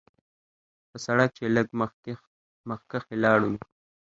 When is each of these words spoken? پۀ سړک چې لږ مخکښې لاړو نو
پۀ 0.89 0.97
سړک 1.05 1.29
چې 1.37 1.43
لږ 1.55 1.67
مخکښې 2.67 3.15
لاړو 3.23 3.47
نو 3.53 3.61